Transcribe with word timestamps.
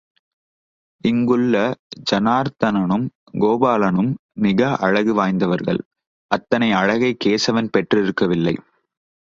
இங்குள்ள 1.03 1.55
ஜனார்த்தனனும், 2.11 3.05
கோபாலனும் 3.39 4.11
மிக 4.39 4.75
அழகு 4.79 5.13
வாய்ந்தவர்கள், 5.13 5.81
அத்தனை 6.31 6.71
அழகை 6.71 7.13
கேசவன் 7.25 7.71
பெற்றிருக்கவில்லை. 7.77 8.55